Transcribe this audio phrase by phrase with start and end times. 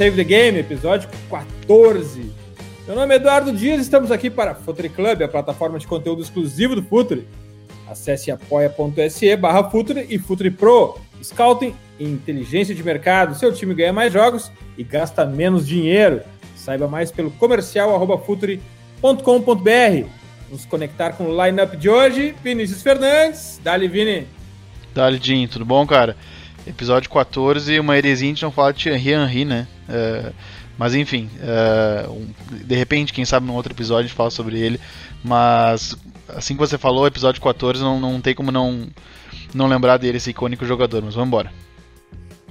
[0.00, 2.32] Save the Game, episódio 14.
[2.86, 6.74] Meu nome é Eduardo Dias, estamos aqui para Futuri Club, a plataforma de conteúdo exclusivo
[6.74, 7.28] do Futuri.
[7.86, 9.70] Acesse apoia.se barra
[10.08, 13.34] e Futuri Pro, Scouting e inteligência de mercado.
[13.34, 16.22] Seu time ganha mais jogos e gasta menos dinheiro.
[16.56, 18.16] Saiba mais pelo comercial arroba
[20.64, 23.60] conectar com o lineup de hoje, Vinícius Fernandes.
[23.62, 24.26] Dali, Vini.
[24.94, 26.16] Dali, Jim, tudo bom, cara?
[26.66, 29.66] Episódio 14, uma heresia, a gente não fala de Thierry Henry, né?
[29.88, 30.32] Uh,
[30.76, 32.26] mas enfim, uh, um,
[32.64, 34.80] de repente, quem sabe num outro episódio a gente fala sobre ele.
[35.22, 35.96] Mas
[36.28, 38.86] assim que você falou, episódio 14, não, não tem como não,
[39.54, 41.02] não lembrar dele, esse icônico jogador.
[41.02, 41.52] Mas vamos embora.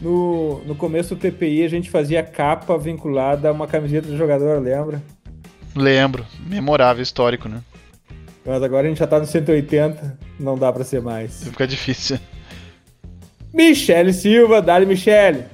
[0.02, 4.62] No, no começo do TPI a gente fazia capa vinculada a uma camiseta do jogador,
[4.62, 5.02] lembra?
[5.76, 7.62] Lembro, memorável, histórico, né?
[8.46, 11.44] Mas agora a gente já tá no 180, não dá para ser mais.
[11.44, 12.18] Fica difícil.
[13.53, 15.45] Michele Silva, Dali Michele.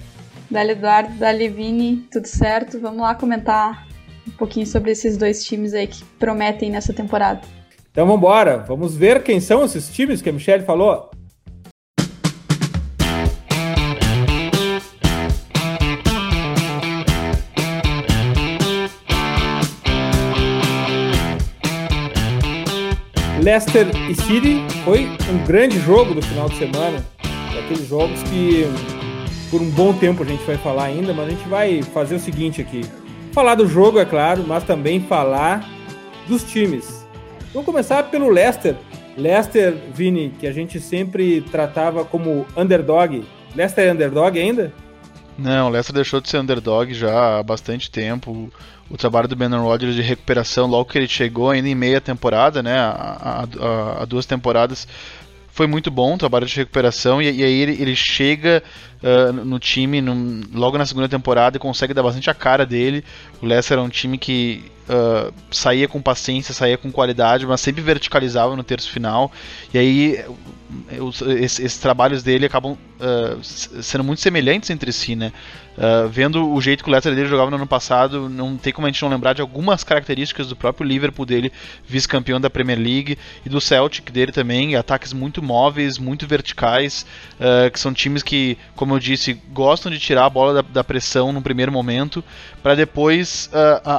[0.51, 2.79] Dali Eduardo, Dali Vini, tudo certo?
[2.79, 3.87] Vamos lá comentar
[4.27, 7.41] um pouquinho sobre esses dois times aí que prometem nessa temporada.
[7.91, 11.09] Então vamos embora, vamos ver quem são esses times que a Michelle falou.
[23.41, 27.14] Leicester e City foi um grande jogo do final de semana.
[27.59, 28.65] Aqueles jogos que
[29.49, 32.19] por um bom tempo a gente vai falar ainda, mas a gente vai fazer o
[32.19, 32.81] seguinte aqui.
[33.31, 35.67] Falar do jogo, é claro, mas também falar
[36.27, 37.05] dos times.
[37.53, 38.75] Vamos começar pelo Leicester.
[39.17, 43.23] Leicester, Vini, que a gente sempre tratava como underdog.
[43.55, 44.73] Leicester é underdog ainda?
[45.37, 48.51] Não, o Leicester deixou de ser underdog já há bastante tempo
[48.89, 52.61] o trabalho do Brandon Rodgers de recuperação logo que ele chegou, ainda em meia temporada,
[52.61, 52.77] né?
[52.77, 54.87] Há duas temporadas
[55.55, 58.61] foi muito bom o trabalho de recuperação e, e aí ele, ele chega
[59.01, 60.01] uh, no time
[60.53, 63.05] logo na segunda temporada e consegue dar bastante a cara dele.
[63.41, 67.81] O Leicester é um time que uh, saía com paciência, saía com qualidade, mas sempre
[67.81, 69.31] verticalizava no terço final.
[69.73, 70.25] E aí
[70.99, 75.31] os, esses, esses, trabalhos dele acabam uh, sendo muito semelhantes entre si, né?
[75.77, 78.87] Uh, vendo o jeito que o Leicester dele jogava no ano passado, não tem como
[78.87, 81.51] a gente não lembrar de algumas características do próprio Liverpool dele,
[81.85, 87.05] vice-campeão da Premier League, e do Celtic dele também, ataques muito móveis, muito verticais,
[87.39, 90.83] uh, que são times que, como eu disse, gostam de tirar a bola da, da
[90.83, 92.23] pressão no primeiro momento,
[92.63, 93.49] para depois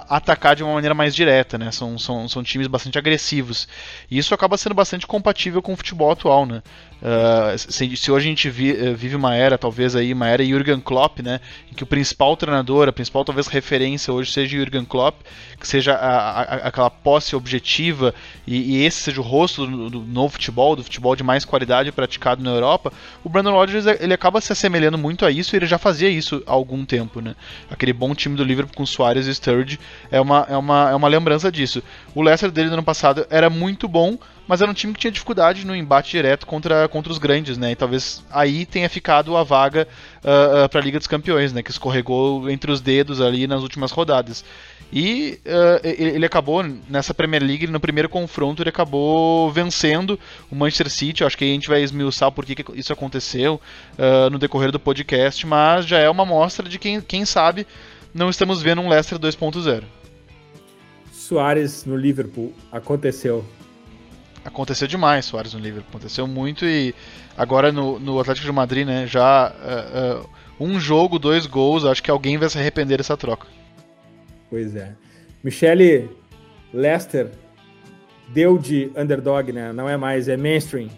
[0.08, 1.70] atacar de uma maneira mais direta, né?
[1.70, 3.68] São, são, são times bastante agressivos.
[4.10, 6.62] E isso acaba sendo bastante compatível com o futebol atual, né?
[6.96, 10.42] Uh, se, se, hoje a gente vi, uh, vive uma era, talvez aí, uma era
[10.44, 11.40] Jurgen Klopp, né,
[11.70, 15.20] em que o principal treinador, a principal talvez referência hoje seja Jurgen Klopp,
[15.60, 18.14] que seja a, a, aquela posse objetiva
[18.46, 21.92] e, e, esse seja o rosto do, do, novo futebol, do futebol de mais qualidade
[21.92, 22.90] praticado na Europa,
[23.22, 26.42] o Brandon Rodgers ele acaba se assemelhando muito a isso e ele já fazia isso
[26.46, 27.36] há algum tempo, né?
[27.70, 29.78] Aquele bom time do Liverpool com Soares e Sturridge
[30.10, 31.82] é uma, é uma, é uma lembrança disso.
[32.14, 35.10] O Leicester dele no ano passado era muito bom, mas era um time que tinha
[35.10, 37.72] dificuldade no embate direto contra, contra os grandes, né?
[37.72, 39.88] E talvez aí tenha ficado a vaga
[40.24, 41.62] uh, ah, uh, ah, para a Liga dos Campeões, né?
[41.62, 44.44] Que escorregou entre os dedos ali nas últimas rodadas.
[44.92, 50.18] E uh, ele acabou nessa Premier League, no primeiro confronto, ele acabou vencendo
[50.50, 51.22] o Manchester City.
[51.22, 53.60] Eu acho que a gente vai esmiuçar por que, isso aconteceu
[54.30, 57.66] no decorrer do podcast, mas já é uma mostra de quem, quem sabe
[58.14, 59.82] não estamos vendo um Leicester 2.0.
[61.12, 63.44] Soares no Liverpool aconteceu
[64.46, 66.94] aconteceu demais Soares no Liverpool, aconteceu muito e
[67.36, 72.02] agora no, no Atlético de Madrid, né, já uh, uh, um jogo, dois gols, acho
[72.02, 73.46] que alguém vai se arrepender dessa troca.
[74.48, 74.92] Pois é.
[75.42, 76.08] Michele
[76.72, 77.30] Leicester
[78.28, 79.72] deu de underdog, né?
[79.72, 80.88] Não é mais, é mainstream.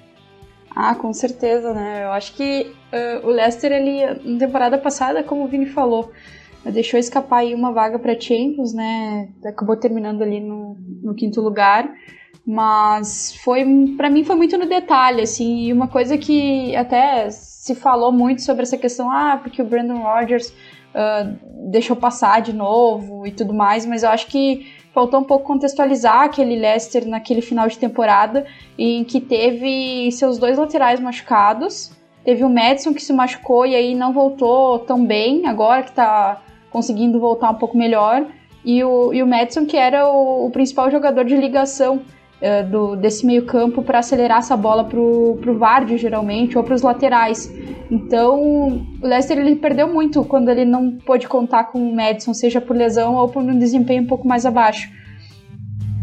[0.71, 2.05] Ah, com certeza, né?
[2.05, 6.13] Eu acho que uh, o Leicester, ele, na temporada passada, como o Vini falou,
[6.65, 9.29] deixou escapar aí uma vaga para Champions, né?
[9.45, 11.91] Acabou terminando ali no, no quinto lugar
[12.49, 13.63] mas foi
[13.95, 18.41] para mim foi muito no detalhe assim e uma coisa que até se falou muito
[18.41, 21.37] sobre essa questão ah porque o Brandon Rodgers uh,
[21.71, 26.23] deixou passar de novo e tudo mais mas eu acho que faltou um pouco contextualizar
[26.23, 28.47] aquele Leicester naquele final de temporada
[28.79, 31.93] em que teve seus dois laterais machucados
[32.25, 36.41] teve o Madison que se machucou e aí não voltou tão bem agora que tá
[36.71, 38.25] conseguindo voltar um pouco melhor
[38.65, 42.01] e o, e o Madison que era o, o principal jogador de ligação
[42.41, 46.75] uh, do, desse meio campo para acelerar essa bola pro, pro Vardy, geralmente, ou para
[46.75, 47.53] os laterais.
[47.91, 52.61] Então, o Leicester ele perdeu muito quando ele não pôde contar com o Madison, seja
[52.61, 54.91] por lesão ou por um desempenho um pouco mais abaixo.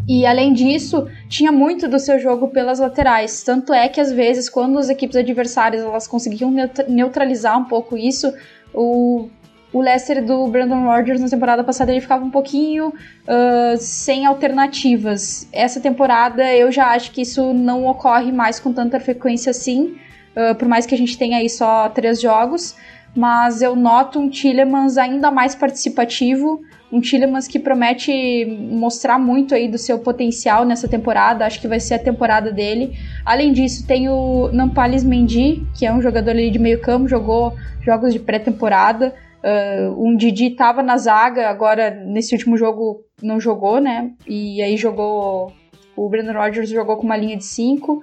[0.07, 3.43] E além disso, tinha muito do seu jogo pelas laterais.
[3.43, 6.53] Tanto é que às vezes, quando as equipes adversárias elas conseguiam
[6.87, 8.31] neutralizar um pouco isso,
[8.71, 9.29] o
[9.75, 15.49] o Leicester do Brandon Rodgers na temporada passada ele ficava um pouquinho uh, sem alternativas.
[15.51, 19.97] Essa temporada eu já acho que isso não ocorre mais com tanta frequência assim,
[20.33, 22.73] uh, por mais que a gente tenha aí só três jogos.
[23.13, 29.67] Mas eu noto um Tillemans ainda mais participativo, um Tillemans que promete mostrar muito aí
[29.67, 32.97] do seu potencial nessa temporada, acho que vai ser a temporada dele.
[33.25, 37.53] Além disso, tem o Nampalis Mendy, que é um jogador ali de meio campo, jogou
[37.85, 39.13] jogos de pré-temporada.
[39.45, 44.11] Uh, um Didi estava na zaga, agora nesse último jogo não jogou, né?
[44.27, 45.53] E aí jogou.
[45.95, 47.93] O Brandon Rodgers jogou com uma linha de 5.
[47.93, 48.01] Uh,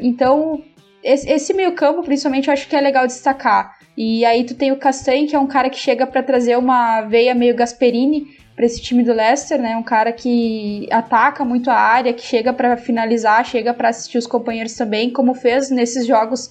[0.00, 0.60] então,
[1.02, 3.78] esse, esse meio-campo, principalmente, eu acho que é legal destacar.
[3.96, 7.02] E aí tu tem o Castanho, que é um cara que chega para trazer uma
[7.02, 9.76] veia meio Gasperini para esse time do Leicester, né?
[9.76, 14.26] Um cara que ataca muito a área, que chega para finalizar, chega para assistir os
[14.26, 16.50] companheiros também, como fez nesses jogos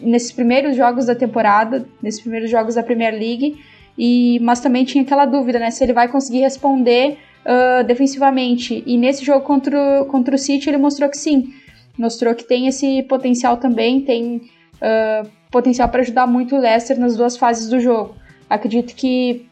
[0.00, 3.56] nesses primeiros jogos da temporada, nesses primeiros jogos da Premier League,
[3.96, 8.82] e mas também tinha aquela dúvida, né, se ele vai conseguir responder uh, defensivamente.
[8.86, 11.52] E nesse jogo contra o, contra o City ele mostrou que sim,
[11.96, 14.36] mostrou que tem esse potencial também, tem
[14.76, 18.14] uh, potencial para ajudar muito o Leicester nas duas fases do jogo.
[18.50, 19.46] Acredito que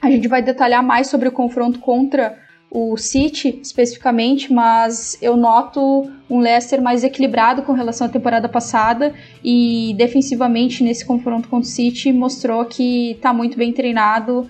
[0.00, 2.38] a gente vai detalhar mais sobre o confronto contra
[2.74, 9.14] o City especificamente, mas eu noto um Leicester mais equilibrado com relação à temporada passada
[9.44, 14.48] e defensivamente nesse confronto contra o City mostrou que está muito bem treinado.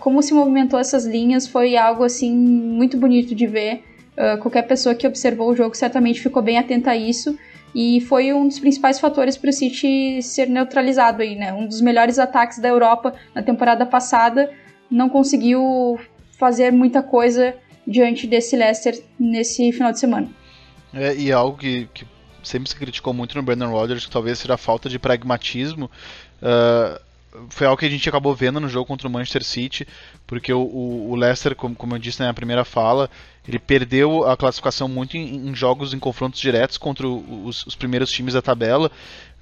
[0.00, 3.82] Como se movimentou essas linhas foi algo assim muito bonito de ver.
[4.12, 7.34] Uh, qualquer pessoa que observou o jogo certamente ficou bem atenta a isso.
[7.74, 11.54] E foi um dos principais fatores para o City ser neutralizado aí, né?
[11.54, 14.50] Um dos melhores ataques da Europa na temporada passada
[14.90, 15.98] não conseguiu
[16.42, 17.54] fazer muita coisa
[17.86, 20.28] diante desse Leicester nesse final de semana.
[20.94, 22.06] É, e algo que, que
[22.42, 25.90] sempre se criticou muito no Brandon Rodgers, que talvez seja a falta de pragmatismo,
[26.42, 27.00] uh,
[27.48, 29.86] foi algo que a gente acabou vendo no jogo contra o Manchester City,
[30.26, 33.08] porque o, o, o Leicester, como, como eu disse na primeira fala,
[33.48, 38.10] ele perdeu a classificação muito em, em jogos em confrontos diretos contra os, os primeiros
[38.10, 38.90] times da tabela,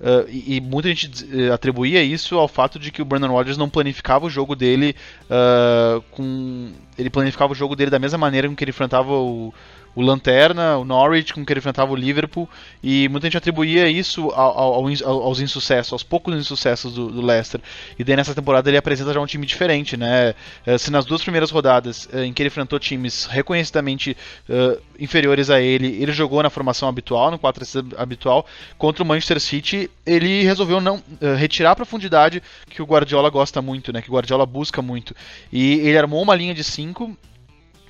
[0.01, 3.57] uh, e, e, muita gente eh, atribuía isso ao fato de que o Brandon Rodgers
[3.57, 4.95] não planificava o jogo dele
[5.27, 6.73] uh, com...
[6.99, 9.53] ele planificava o jogo dele da mesma maneira com que ele enfrentava o
[9.95, 12.49] o Lanterna, o Norwich, com que ele enfrentava o Liverpool,
[12.83, 17.21] e muita gente atribuía isso ao, ao, ao, aos insucessos, aos poucos insucessos do, do,
[17.21, 17.61] Leicester.
[17.99, 20.35] E daí nessa temporada ele apresenta já um time diferente, né?
[20.65, 24.17] Eh, se nas duas primeiras rodadas eh, em que ele enfrentou times reconhecidamente
[24.49, 27.65] uh, inferiores a ele, ele jogou na formação habitual, no 4
[27.97, 28.47] habitual,
[28.79, 33.61] contra o Manchester City, ele resolveu não uh, retirar a profundidade que o Guardiola gosta
[33.61, 34.01] muito, né?
[34.01, 35.15] Que o Guardiola busca muito.
[35.53, 37.17] E ele armou uma linha de 5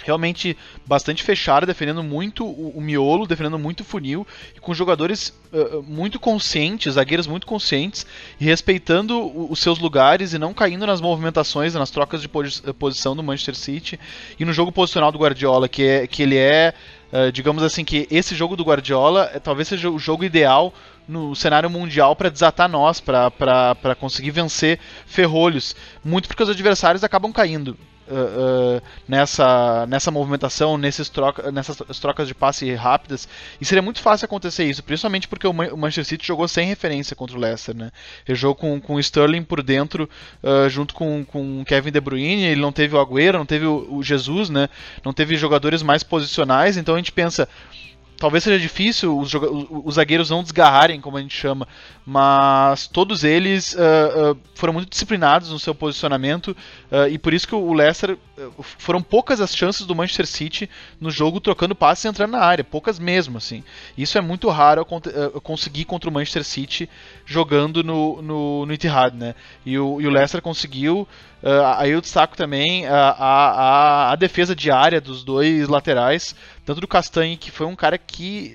[0.05, 0.56] realmente
[0.87, 4.26] bastante fechada, defendendo muito o, o, miolo, defendendo muito o funil,
[4.56, 8.06] e com jogadores uh, muito conscientes, zagueiros muito conscientes,
[8.41, 12.62] e respeitando o, os seus lugares e não caindo nas movimentações, nas trocas de posi
[12.79, 14.00] posição do Manchester City,
[14.38, 16.75] e no jogo posicional do Guardiola, que, é, que ele é,
[17.13, 20.72] uh, digamos assim, que esse jogo do Guardiola é, talvez seja o jogo ideal
[21.06, 27.32] no cenário mundial para desatar nós, para conseguir vencer ferrolhos, muito porque os adversários acabam
[27.32, 27.77] caindo
[28.10, 33.29] uh, nessa, nessa movimentação, nesses troca, nessas trocas de passe rápidas.
[33.60, 37.36] E seria muito fácil acontecer isso, principalmente porque o, Manchester City jogou sem referência contra
[37.36, 37.74] o Leicester.
[37.74, 37.90] Né?
[38.26, 40.08] Ele jogou com, com o Sterling por dentro,
[40.43, 42.44] uh, junto com, com Kevin De Bruyne.
[42.44, 44.69] Ele não teve o Agüero, não teve o, o Jesus, né?
[45.05, 46.76] não teve jogadores mais posicionais.
[46.76, 47.48] Então a gente pensa
[48.20, 51.67] talvez seja difícil os, os, zagueiros não desgarrarem, como a gente chama,
[52.05, 56.48] mas todos eles uh, uh, foram muito disciplinados no seu posicionamento
[56.93, 58.19] uh, e por isso que o Leicester
[58.79, 60.69] foram poucas as chances do Manchester City
[61.00, 63.65] no jogo trocando passes e entrando na área, poucas mesmo assim.
[63.96, 66.89] Isso é muito raro eu conseguir contra o Manchester City
[67.24, 69.34] jogando no, no, no Etihad, né?
[69.65, 71.06] E o, e o Leicester conseguiu.
[71.77, 76.34] aí eu destaco também a, a, a defesa diária dos dois laterais,
[76.70, 78.55] tanto do Castanhe, que foi um cara que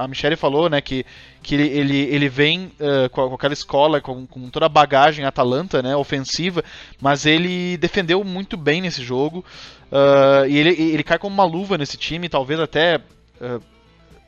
[0.00, 1.06] a Michelle falou, né, que
[1.42, 5.82] que ele, ele, ele vem uh, com, aquela escola, com, com, toda a bagagem Atalanta,
[5.82, 6.62] né, ofensiva,
[7.00, 9.44] mas ele defendeu muito bem nesse jogo
[9.90, 12.98] uh, e ele, ele cai como uma luva nesse time, talvez até
[13.40, 13.60] uh,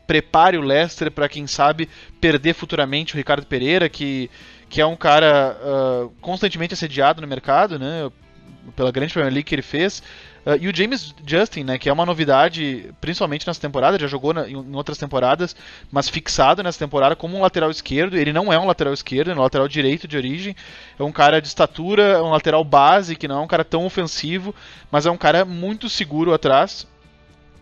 [0.06, 1.88] prepare o Leicester para quem sabe
[2.20, 4.28] perder futuramente o Ricardo Pereira, que,
[4.68, 5.56] que é um cara
[6.20, 8.10] constantemente assediado no mercado, né,
[8.76, 10.02] pela grande Premier League que ele fez.
[10.44, 14.34] Uh, e o James Justin, né, que é uma novidade, principalmente nessa temporada, já jogou
[14.34, 15.56] na, em, outras temporadas,
[15.90, 18.16] mas fixado nessa temporada como um lateral esquerdo.
[18.16, 20.54] Ele não é um lateral esquerdo, é um lateral direito de origem.
[20.98, 23.86] É um cara de estatura, é um lateral base, que não é um cara tão
[23.86, 24.54] ofensivo,
[24.90, 26.86] mas é um cara muito seguro atrás,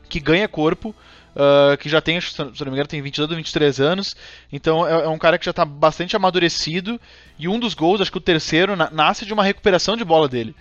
[0.08, 0.94] que ganha corpo.
[1.34, 4.16] uh, que já tem, se não me engano, tem 22 ou 23 anos.
[4.52, 7.00] Então é, é um cara que já está bastante amadurecido.
[7.38, 10.28] E um dos gols, acho que o terceiro, na, nasce de uma recuperação de bola
[10.28, 10.54] dele.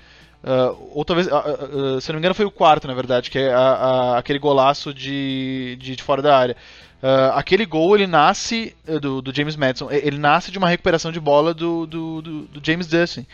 [0.43, 3.37] Uh, ou talvez, uh, uh, se não me engano, foi o quarto, na verdade, que
[3.37, 6.55] é a, a, aquele golaço de, de, de, fora da área.
[7.35, 11.53] aquele gol ele nasce do, do, James Madison, ele nasce de uma recuperação de bola
[11.53, 13.25] do, do, do James Dustin.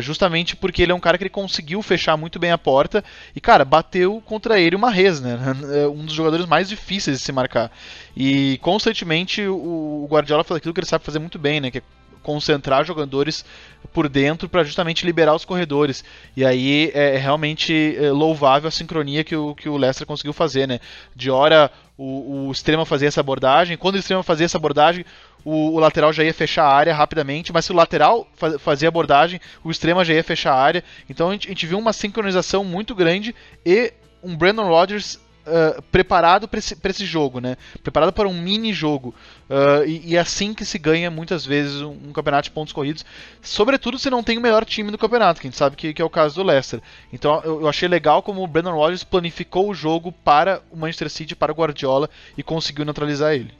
[0.00, 3.02] justamente porque ele é um cara que ele conseguiu fechar muito bem a porta
[3.34, 5.38] e, cara, bateu contra ele uma res, né?
[5.94, 7.70] um dos jogadores mais difíceis de se marcar.
[8.16, 11.70] E constantemente o, o Guardiola faz aquilo que ele sabe fazer muito bem, né?
[11.70, 11.82] Que é
[12.24, 13.44] concentrar jogadores
[13.92, 16.02] por dentro para justamente liberar os corredores.
[16.36, 20.66] E aí é realmente é, louvável a sincronia que o, que o Leicester conseguiu fazer,
[20.66, 20.80] né?
[21.14, 25.04] De hora o, o extremo fazia essa abordagem, quando o extremo fazia essa abordagem,
[25.44, 28.26] o, o, lateral já ia fechar a área rapidamente, mas se o lateral
[28.58, 30.82] fazia abordagem, o extremo já ia fechar a área.
[31.08, 35.82] Então a gente, a gente viu uma sincronização muito grande e um Brandon Rodgers uh,
[35.90, 37.56] preparado para esse, esse, jogo, né?
[37.82, 39.14] Preparado para um mini jogo.
[39.48, 42.72] Uh, e, e, é assim que se ganha muitas vezes um, um, campeonato de pontos
[42.72, 43.04] corridos.
[43.42, 46.02] Sobretudo se não tem o melhor time do campeonato, que a gente sabe que, que
[46.02, 46.80] é o caso do Leicester.
[47.12, 51.10] Então eu, eu, achei legal como o Brandon Rodgers planificou o jogo para o Manchester
[51.10, 53.52] City, para o Guardiola e conseguiu neutralizar ele.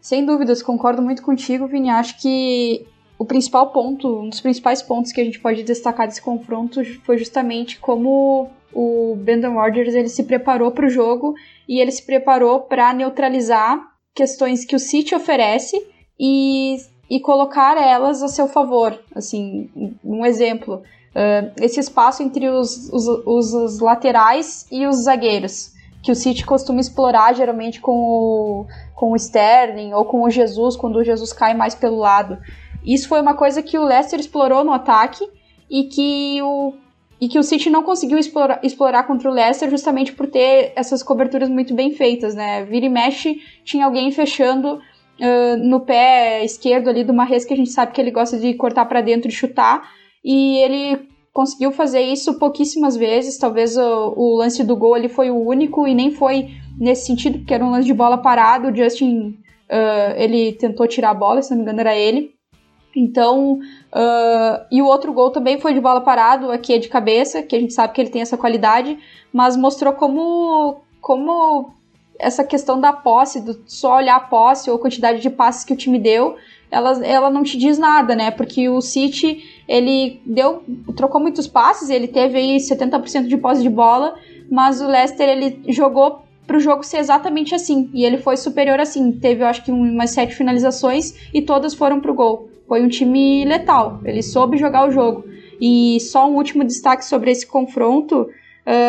[0.00, 1.90] Sem dúvidas, concordo muito contigo, Vini.
[1.90, 2.86] Acho que
[3.18, 7.18] o principal ponto, um dos principais pontos que a gente pode destacar desse confronto foi
[7.18, 11.34] justamente como o Brandon Rodgers ele se preparou para o jogo
[11.68, 13.80] e ele se preparou para neutralizar
[14.14, 15.76] questões que o City oferece
[16.18, 16.76] e,
[17.08, 18.98] e colocar elas a seu favor.
[19.14, 19.70] Assim,
[20.04, 20.82] um exemplo,
[21.14, 25.72] uh, esse espaço entre os, os, os, os, laterais e os zagueiros,
[26.02, 30.76] que o City costuma explorar geralmente com o, com o Sterling ou com o Jesus,
[30.76, 32.38] quando o Jesus cai mais pelo lado.
[32.84, 35.24] Isso foi uma coisa que o Leicester explorou no ataque
[35.70, 36.74] e que o
[37.20, 41.02] e que o City não conseguiu explorar, explorar contra o Leicester justamente por ter essas
[41.02, 42.64] coberturas muito bem feitas, né?
[42.64, 47.56] Vira e mexe, tinha alguém fechando uh, no pé esquerdo ali do Marres, que a
[47.56, 49.90] gente sabe que ele gosta de cortar para dentro e chutar,
[50.24, 55.30] e ele conseguiu fazer isso pouquíssimas vezes, talvez o, o, lance do gol ele foi
[55.30, 56.48] o único e nem foi
[56.78, 59.36] nesse sentido, porque era um lance de bola parado, o Justin,
[59.70, 62.32] uh, ele tentou tirar a bola, se não me engano era ele,
[62.94, 63.60] então,
[63.92, 67.54] uh, e o outro gol também foi de bola parado, aqui é de cabeça, que
[67.54, 68.98] a gente sabe que ele tem essa qualidade,
[69.32, 71.72] mas mostrou como, como
[72.18, 75.72] essa questão da posse, do só olhar a posse ou a quantidade de passes que
[75.72, 76.36] o time deu,
[76.70, 78.30] ela, ela não te diz nada, né?
[78.30, 80.62] Porque o City, ele deu,
[80.96, 84.14] trocou muitos passes, ele teve aí 70% de posse de bola,
[84.50, 88.80] mas o Leicester, ele jogou para o jogo ser exatamente assim, e ele foi superior
[88.80, 92.88] assim, teve eu acho que umas sete finalizações e todas foram pro gol foi um
[92.88, 94.00] time letal.
[94.04, 95.24] Ele soube jogar o jogo.
[95.60, 98.28] E só um último destaque sobre esse confronto: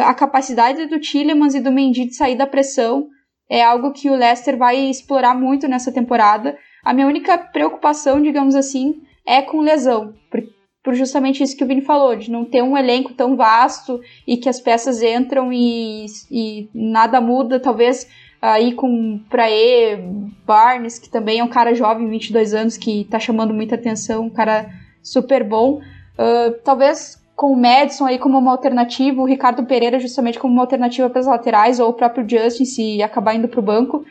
[0.06, 3.08] a capacidade do Tillemans e do Mendy de sair da pressão
[3.50, 6.56] é algo que o Leicester vai explorar muito nessa temporada.
[6.84, 10.42] A minha única preocupação, digamos assim, é com lesão, por,
[10.84, 14.38] por justamente isso que o Vini falou, de não ter um elenco tão vasto e
[14.38, 18.08] que as peças entram e, e nada muda, talvez
[18.42, 19.98] aí com Praê,
[20.46, 24.30] Barnes, que também é um cara jovem, 22 anos, que tá chamando muita atenção, um
[24.30, 24.70] cara
[25.02, 25.82] super bom.
[26.18, 30.64] Uh, talvez com o Madison aí como uma alternativa, o Ricardo Pereira justamente como uma
[30.64, 34.06] alternativa para as laterais, ou o próprio Justin se acabar indo para o banco.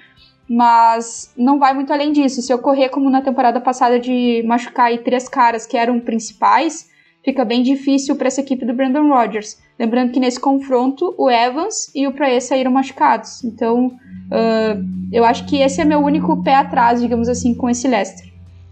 [0.49, 2.41] Mas não vai muito além disso.
[2.41, 6.89] Se ocorrer como na temporada passada de machucar aí três caras que eram principais,
[7.31, 9.59] fica bem difícil para essa equipe do Brandon Rodgers.
[9.79, 13.45] Lembrando que nesse confronto o Evans e o Praê saíram machucados.
[13.45, 13.97] Então
[14.29, 18.29] Uh, eu acho que esse é meu único pé atrás, digamos assim, com esse Leicester.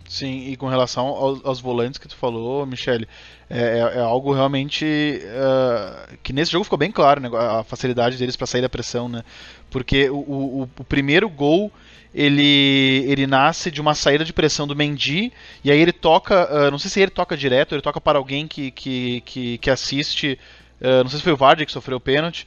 [0.08, 3.08] Sim, e com relação aos, aos volantes que tu falou, Michele,
[3.50, 8.16] é, é, é algo realmente uh, que nesse jogo ficou bem claro, né, a facilidade
[8.16, 9.25] deles para sair da pressão, né?
[9.68, 11.72] Porque o, o, o, primeiro gol
[12.16, 15.30] ele, ele nasce de uma saída de pressão do Mendy
[15.62, 18.49] e aí ele toca, uh, não sei se ele toca direto, ele toca para alguém
[18.49, 20.38] que, que, que, que assiste,
[20.80, 22.46] uh, não sei se foi o Vardy que sofreu o pênalti,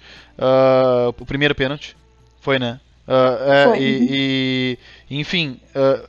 [1.17, 1.95] o primeiro pênalti,
[2.41, 2.79] foi, né?
[3.09, 4.77] Uh, é, e,
[5.09, 6.07] e, enfim, uh,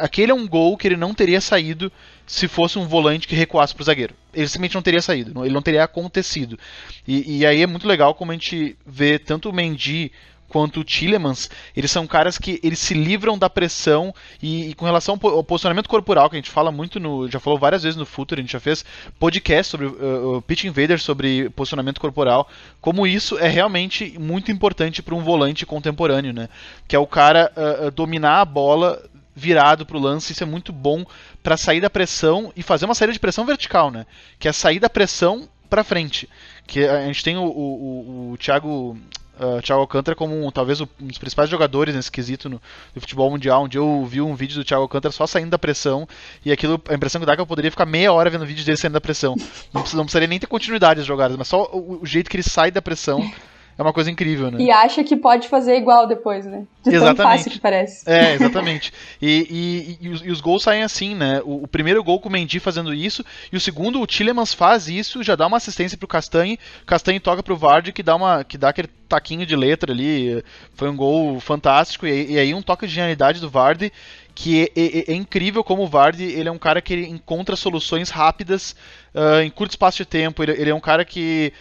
[0.00, 1.92] aquele é um gol que ele não teria saído
[2.26, 4.14] se fosse um volante que recuasse para o zagueiro.
[4.34, 6.58] Ele simplesmente não teria saído, ele não teria acontecido.
[7.06, 10.10] E, e, aí é muito legal como a gente vê tanto o Mendy
[10.48, 14.84] quanto o Tillemans, eles são caras que eles se livram da pressão e, e, com
[14.84, 17.30] relação ao posicionamento corporal, que a gente fala muito no.
[17.30, 18.84] Já falou várias vezes no Futuro, a gente já fez
[19.18, 22.48] podcast sobre uh, Pitch Invader sobre posicionamento corporal,
[22.80, 26.48] como isso é realmente muito importante para um volante contemporâneo, né?
[26.86, 29.02] Que é o cara uh, dominar a bola
[29.34, 31.04] virado para o lance, isso é muito bom
[31.42, 34.04] para sair da pressão e fazer uma saída de pressão vertical, né?
[34.38, 36.28] Que é sair da pressão para frente.
[36.66, 38.98] Que a gente tem o, o, o, o Thiago
[39.40, 42.60] uh, Thiago Alcântara como um, talvez um dos principais jogadores nesse quesito no,
[42.94, 46.08] no, futebol mundial, onde eu vi um vídeo do Thiago Alcântara só saindo da pressão
[46.44, 48.64] e aquilo, a impressão que dá é que eu poderia ficar meia hora vendo vídeos
[48.64, 49.36] dele saindo da pressão.
[49.72, 52.42] Não, não precisaria nem ter continuidade as jogadas, mas só o, o jeito que ele
[52.42, 53.30] sai da pressão
[53.78, 54.60] é uma coisa incrível, né?
[54.60, 56.64] E acha que pode fazer igual depois, né?
[56.82, 57.16] De exatamente.
[57.16, 58.10] tão fácil que parece.
[58.10, 58.92] É, exatamente.
[59.22, 61.40] e, e, e, os, e, os, gols saem assim, né?
[61.44, 64.88] O, o, primeiro gol com o Mendy fazendo isso, e o segundo, o Tillemans faz
[64.88, 68.58] isso, já dá uma assistência pro Castanhe, Castanhe toca pro Vardy, que dá, uma, que
[68.58, 70.42] dá aquele taquinho de letra ali.
[70.74, 73.92] Foi um gol fantástico, e, e aí um toque de genialidade do Vardy,
[74.34, 78.10] que é, é, é, incrível como o Vardy ele é um cara que encontra soluções
[78.10, 78.74] rápidas
[79.14, 80.42] uh, em curto espaço de tempo.
[80.42, 81.52] Ele, ele é um cara que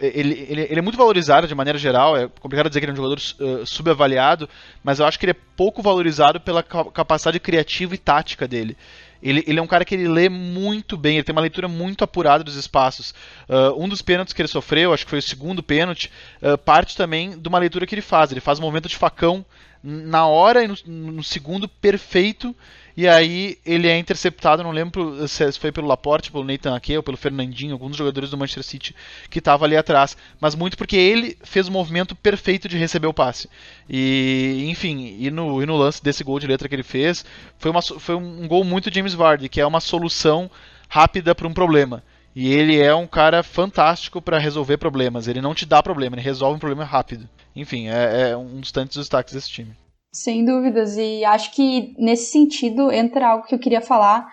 [0.00, 2.94] ele, ele, ele, é muito valorizado de maneira geral, é complicado dizer que ele é
[2.94, 4.48] um jogador uh, subavaliado,
[4.82, 8.76] mas eu acho que ele é pouco valorizado pela capacidade criativa e tática dele.
[9.22, 12.04] Ele, ele, é um cara que ele lê muito bem, ele tem uma leitura muito
[12.04, 13.12] apurada dos espaços.
[13.48, 16.96] Uh, um dos pênaltis que ele sofreu, acho que foi o segundo pênalti, uh, parte
[16.96, 18.30] também de uma leitura que ele faz.
[18.30, 19.44] Ele faz um movimento de facão
[19.82, 22.54] na hora e no, no segundo perfeito
[22.98, 27.02] e aí ele é interceptado, não lembro se foi pelo Laporte, pelo Nathan Ake ou
[27.04, 28.96] pelo Fernandinho, alguns jogadores do Manchester City
[29.30, 33.14] que estava ali atrás, mas muito porque ele fez o movimento perfeito de receber o
[33.14, 33.48] passe.
[33.88, 37.24] E, enfim, e no, e no lance desse gol de letra que ele fez,
[37.56, 40.50] foi, uma, foi um gol muito James Vardy, que é uma solução
[40.88, 42.02] rápida para um problema.
[42.34, 45.28] E ele é um cara fantástico para resolver problemas.
[45.28, 47.28] Ele não te dá problema, ele resolve um problema rápido.
[47.54, 49.72] Enfim, é, é um dos tantos destaques desse time.
[50.12, 54.26] Sem dúvidas, e acho que nesse sentido entra algo que eu queria falar,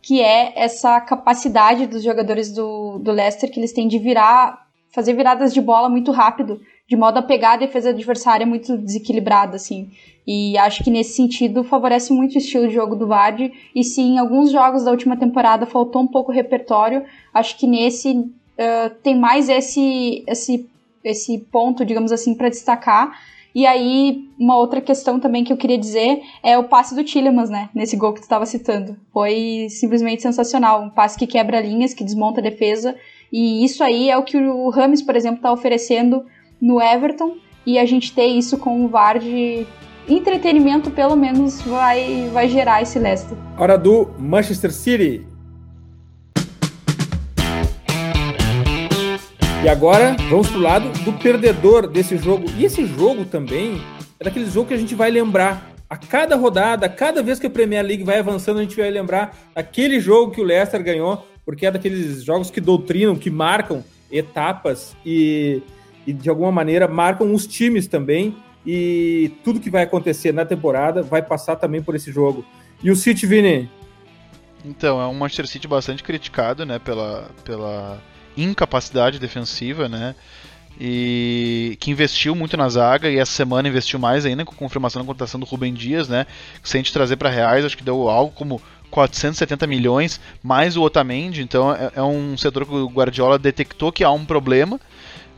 [0.00, 5.12] que é essa capacidade dos jogadores do, do Leicester que eles têm de virar, fazer
[5.12, 9.90] viradas de bola muito rápido, de modo a pegar a defesa adversária muito desequilibrada, assim.
[10.26, 13.52] E acho que nesse sentido favorece muito o estilo de jogo do Vardy.
[13.74, 17.66] E se em alguns jogos da última temporada faltou um pouco o repertório, acho que
[17.66, 20.68] nesse uh, tem mais esse, esse,
[21.04, 23.18] esse ponto, digamos assim, para destacar
[23.54, 27.50] e aí, uma outra questão também que eu queria dizer é o passe do Tillemans,
[27.50, 27.70] né?
[27.74, 28.96] Nesse gol que tu estava citando.
[29.12, 30.82] Foi simplesmente sensacional.
[30.82, 32.94] Um passe que quebra linhas, que desmonta a defesa.
[33.32, 36.24] E isso aí é o que o Rames, por exemplo, está oferecendo
[36.60, 37.36] no Everton.
[37.66, 39.66] E a gente ter isso com o VAR de
[40.08, 43.36] entretenimento, pelo menos, vai, vai gerar esse Leicester.
[43.58, 45.26] Hora do Manchester City.
[49.68, 52.46] E agora vamos pro lado do perdedor desse jogo.
[52.56, 53.78] E esse jogo também
[54.18, 55.74] é daquele jogo que a gente vai lembrar.
[55.90, 58.90] A cada rodada, a cada vez que a Premier League vai avançando, a gente vai
[58.90, 63.84] lembrar aquele jogo que o Leicester ganhou, porque é daqueles jogos que doutrinam, que marcam
[64.10, 65.60] etapas e,
[66.06, 68.34] e de alguma maneira marcam os times também.
[68.66, 72.42] E tudo que vai acontecer na temporada vai passar também por esse jogo.
[72.82, 73.70] E o City, Vini?
[74.64, 78.00] Então, é um Manchester City bastante criticado, né, pela, pela
[78.42, 80.14] incapacidade defensiva, né?
[80.80, 85.02] E que investiu muito na zaga e essa semana investiu mais ainda com a confirmação
[85.02, 86.26] da contratação do Rubem Dias, né?
[86.62, 90.76] Que se a gente trazer para reais, acho que deu algo como 470 milhões, mais
[90.76, 94.80] o Otamendi, então é, é um setor que o Guardiola detectou que há um problema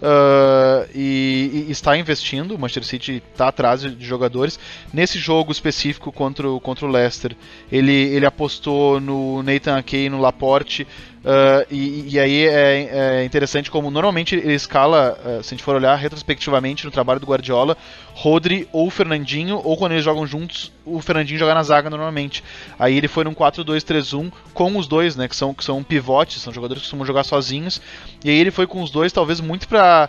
[0.00, 2.54] Uh, e, e, está investindo.
[2.54, 4.58] O Manchester City está atrás de, de, jogadores.
[4.92, 7.36] Nesse jogo específico contra o, contra o Leicester,
[7.70, 10.86] ele, ele apostou no Nathan Ake no Laporte.
[11.20, 15.62] Uh, e, e, aí é, é, interessante como normalmente ele escala, uh, se a gente
[15.62, 17.76] for olhar retrospectivamente no trabalho do Guardiola,
[18.14, 22.42] Rodri ou Fernandinho, ou quando eles jogam juntos, o Fernandinho joga na zaga normalmente.
[22.78, 26.54] Aí ele foi num 4-2-3-1 com os dois, né, que são, que são pivotes, são
[26.54, 27.82] jogadores que costumam jogar sozinhos.
[28.24, 30.08] E aí ele foi com os dois, talvez muito para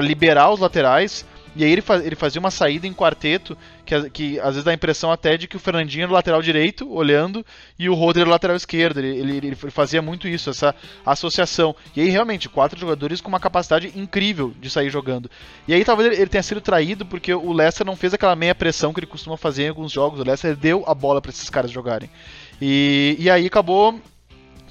[0.00, 1.24] liberar os laterais
[1.56, 4.70] e aí ele, faz, ele fazia uma saída em quarteto, que, que às vezes dá
[4.70, 7.44] a impressão até de que o Fernandinho era o lateral direito, olhando,
[7.78, 8.98] e o Rodri era o lateral esquerdo.
[8.98, 11.74] Ele, ele, ele, fazia muito isso, essa associação.
[11.96, 15.30] E aí, realmente, quatro jogadores com uma capacidade incrível de sair jogando.
[15.66, 18.92] E aí talvez ele, tenha sido traído porque o Leicester não fez aquela meia pressão
[18.92, 20.20] que ele costuma fazer em alguns jogos.
[20.20, 22.10] O Leicester deu a bola para esses caras jogarem.
[22.60, 24.00] E, e aí acabou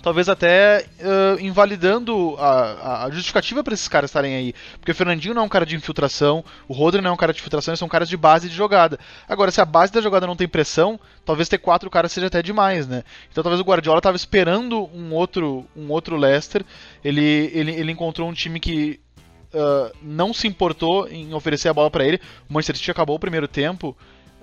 [0.01, 4.53] talvez até uh, invalidando a, a justificativa para esses caras estarem aí.
[4.79, 7.33] Porque o Fernandinho não é um cara de infiltração, o Rodri não é um cara
[7.33, 8.99] de infiltração, eles são caras de base de jogada.
[9.27, 12.41] Agora, se a base da jogada não tem pressão, talvez ter quatro caras seja até
[12.41, 13.03] demais, né?
[13.31, 16.63] Então talvez o Guardiola estava esperando um outro, um outro Leicester.
[17.03, 18.99] Ele, ele, ele encontrou um time que
[19.53, 22.19] uh, não se importou em oferecer a bola para ele.
[22.49, 23.95] O Manchester City acabou o primeiro tempo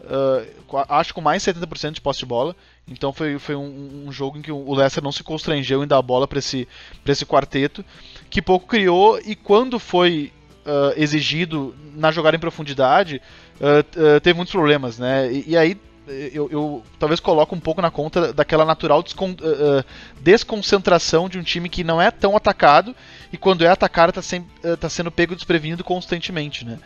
[0.05, 2.55] uh, acho com mais 70% de posse de bola.
[2.87, 5.99] Então foi, foi um, um, jogo em que o Leicester não se constrangeu em dar
[5.99, 6.69] a bola para esse,
[7.07, 7.85] esse quarteto,
[8.29, 10.31] que pouco criou e quando foi
[10.67, 13.23] uh, exigido na jogada em profundidade,
[13.57, 15.33] uh, teve muitos problemas, né?
[15.33, 19.85] E, e, aí eu, eu, talvez coloco um pouco na conta daquela natural descon, uh,
[20.21, 22.95] desconcentração de um time que não é tão atacado
[23.33, 26.79] e quando é atacado está uh, tá sendo pego desprevenido constantemente, né?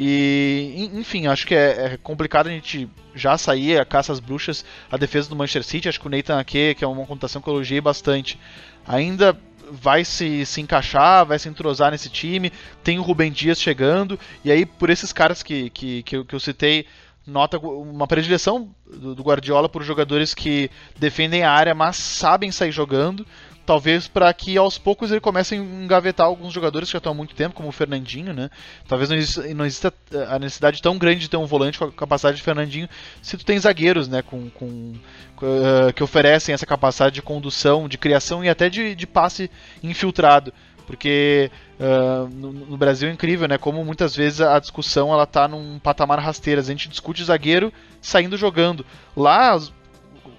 [0.00, 4.64] E, enfim, acho que é, é, complicado a gente já sair a caça às bruxas,
[4.88, 5.88] a defesa do Manchester City.
[5.88, 8.38] Acho que o Nathan Ake, que é uma contação que eu elogiei bastante,
[8.86, 9.36] ainda
[9.72, 12.52] vai se, se encaixar, vai se entrosar nesse time.
[12.84, 16.32] Tem o Rubem Dias chegando, e aí por esses caras que, que, que, eu, que
[16.32, 16.86] eu citei,
[17.26, 22.70] nota uma predileção do, do Guardiola por jogadores que defendem a área, mas sabem sair
[22.70, 23.26] jogando.
[23.68, 27.14] Talvez para que aos poucos ele comece a engavetar alguns jogadores que já estão há
[27.14, 28.48] muito tempo, como o Fernandinho, né?
[28.88, 29.92] Talvez não exista, não exista
[30.30, 32.88] a necessidade tão grande de ter um volante com a capacidade de Fernandinho,
[33.20, 34.22] se tu tem zagueiros, né?
[34.22, 34.94] Com, com
[35.42, 39.50] uh, que oferecem essa capacidade de condução, de criação e até de, de passe
[39.82, 40.50] infiltrado
[40.86, 43.58] porque uh, no, no, Brasil é incrível, né?
[43.58, 46.58] Como muitas vezes a discussão ela tá num patamar rasteiro.
[46.58, 48.86] A gente discute zagueiro saindo jogando.
[49.14, 49.60] Lá,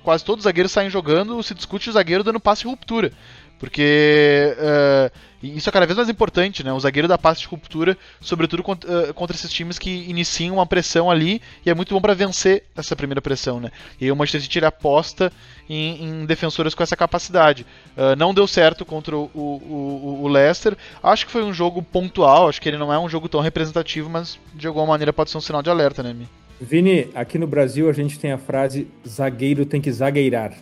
[0.10, 3.12] quase todos os zagueiros saem jogando, se discute o zagueiro dando passe de ruptura.
[3.60, 5.12] Porque uh,
[5.43, 6.74] isso é cada vez mais importante, né?
[6.74, 10.65] O zagueiro dá passe de ruptura, sobretudo contra, uh, contra esses times que iniciam uma
[10.65, 13.69] pressão ali, e é muito bom para vencer essa primeira pressão, né?
[14.02, 15.32] E o Manchester City aposta
[15.69, 17.67] em, em, defensores com essa capacidade.
[17.95, 20.76] Uh, não deu certo contra o, o, o, Leicester.
[21.04, 24.10] Acho que foi um jogo pontual, acho que ele não é um jogo tão representativo,
[24.10, 26.28] mas de alguma maneira pode ser um sinal de alerta, né, Mi?
[26.60, 30.54] Vini, aqui no Brasil a gente tem a frase zagueiro tem que zagueirar.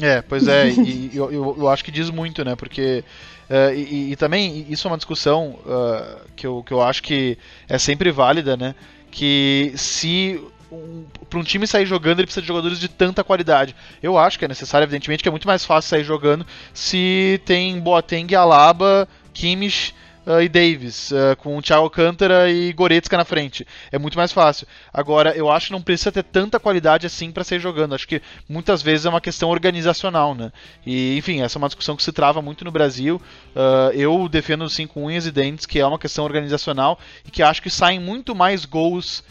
[0.00, 2.54] É, pois é, e, eu, eu, eu, acho que diz muito, né?
[2.54, 3.04] Porque.
[3.50, 7.38] Uh, e, e, também isso é uma discussão uh, que, eu, que eu acho que
[7.68, 8.74] é sempre válida, né?
[9.10, 10.38] Que se
[10.70, 13.74] um, para um time sair jogando, ele precisa de jogadores de tanta qualidade.
[14.02, 17.80] Eu acho que é necessário, evidentemente, que é muito mais fácil sair jogando se tem
[17.80, 19.94] Boateng, Alaba, Kimmich
[20.28, 23.66] uh, e Davis, uh, com Thiago Alcântara e Goretzka na frente.
[23.90, 24.66] É muito mais fácil.
[24.92, 27.94] Agora, eu acho que não precisa ter tanta qualidade assim para sair jogando.
[27.94, 30.52] Acho que muitas vezes é uma questão organizacional, né?
[30.84, 33.20] E, enfim, essa é uma discussão que se trava muito no Brasil.
[33.56, 37.42] Uh, eu defendo sim com unhas e dentes que é uma questão organizacional e que
[37.42, 39.24] acho que saem muito mais gols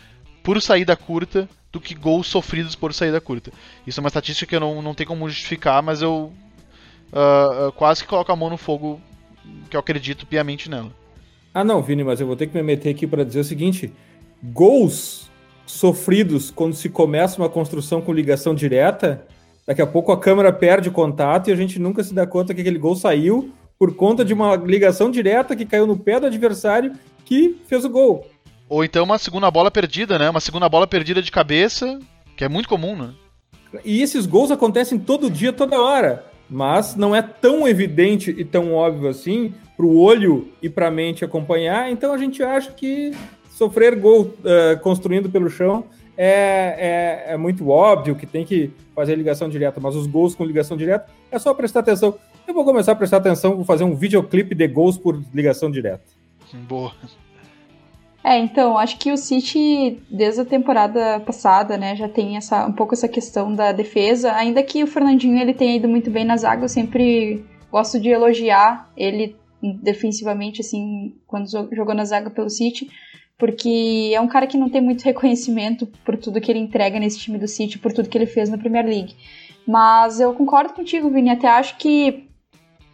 [0.44, 3.52] por saída curta do que gols sofridos por saída curta.
[3.86, 6.34] Isso é uma estatística que eu não, não tenho como justificar, mas eu
[7.12, 9.02] uh, quase que coloco a mão no fogo
[9.70, 10.92] que eu acredito piamente nela.
[11.54, 13.92] Ah, não, Vini, mas eu vou ter que me meter aqui para dizer o seguinte:
[14.44, 15.30] gols
[15.66, 19.26] sofridos quando se começa uma construção com ligação direta,
[19.66, 22.62] daqui a pouco a câmera perde contato e a gente nunca se dá conta que
[22.62, 26.94] aquele gol saiu por conta de uma ligação direta que caiu no pé do adversário
[27.26, 28.26] que fez o gol.
[28.70, 30.30] Ou então uma segunda bola perdida, né?
[30.30, 32.00] Uma segunda bola perdida de cabeça,
[32.36, 33.14] que é muito comum, né?
[33.84, 38.74] E esses gols acontecem todo dia, toda hora mas não é tão evidente e tão
[38.74, 41.92] óbvio assim para o olho e para a mente acompanhar.
[41.92, 43.12] Então a gente acha que
[43.50, 45.86] sofrer gol uh, construindo pelo chão
[46.18, 50.44] é, é, é, muito óbvio que tem que fazer ligação direta, mas os gols com
[50.44, 52.18] ligação direta é só prestar atenção.
[52.48, 56.02] Eu vou começar a prestar atenção, vou fazer um videoclipe de gols por ligação direta.
[56.68, 56.92] Boa.
[58.24, 62.74] É, então, acho que o City, desde a temporada passada, né, já tem essa, um
[62.74, 66.36] pouco essa questão da defesa, ainda que o Fernandinho ele tenha ido muito bem na
[66.36, 69.36] zaga, eu sempre gosto de elogiar ele
[69.82, 72.90] defensivamente, assim, quando jogou na zaga pelo City,
[73.38, 77.20] porque é um cara que não tem muito reconhecimento por tudo que ele entrega nesse
[77.20, 79.16] time do City, por tudo que ele fez na Premier League.
[79.66, 82.27] Mas eu concordo contigo, Vini, até acho que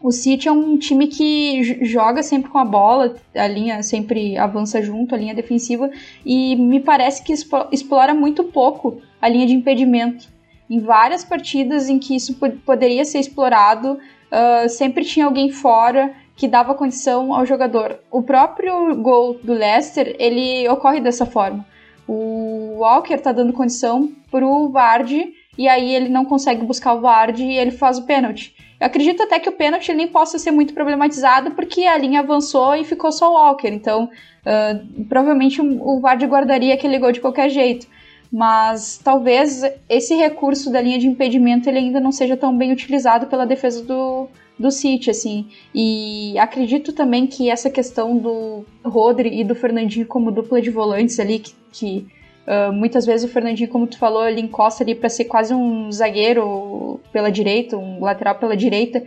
[0.03, 4.81] o City é um time que joga sempre com a bola, a linha sempre avança
[4.81, 5.89] junto, a linha defensiva,
[6.25, 7.31] e me parece que
[7.71, 10.27] explora muito pouco a linha de impedimento.
[10.69, 12.35] Em várias partidas em que isso
[12.65, 17.97] poderia ser explorado, uh, sempre tinha alguém fora que dava condição ao jogador.
[18.11, 21.65] O próprio gol do Leicester, ele ocorre dessa forma.
[22.05, 27.45] O Walker tá dando condição pro Vardy, e aí ele não consegue buscar o Vardy
[27.45, 28.53] e ele faz o pênalti.
[28.79, 32.75] Eu acredito até que o pênalti nem possa ser muito problematizado, porque a linha avançou
[32.75, 33.69] e ficou só o Walker.
[33.69, 37.88] Então, uh, provavelmente o Vardy guardaria aquele gol de qualquer jeito.
[38.31, 43.27] Mas talvez esse recurso da linha de impedimento ele ainda não seja tão bem utilizado
[43.27, 45.47] pela defesa do, do City, assim.
[45.73, 51.19] E acredito também que essa questão do Rodri e do Fernandinho como dupla de volantes
[51.19, 52.07] ali, que, que
[52.45, 55.91] Uh, muitas vezes o Fernandinho, como tu falou, ele encosta ali para ser quase um
[55.91, 59.03] zagueiro pela direita, um lateral pela direita,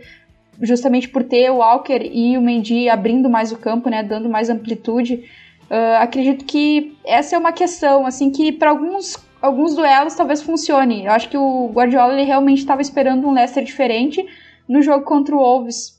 [0.61, 4.49] justamente por ter o Walker e o Mendy abrindo mais o campo, né, dando mais
[4.49, 5.23] amplitude.
[5.69, 11.05] Uh, acredito que essa é uma questão, assim, que para alguns, alguns duelos talvez funcione.
[11.05, 14.25] Eu acho que o Guardiola ele realmente estava esperando um Leicester diferente
[14.67, 15.96] no jogo contra o Wolves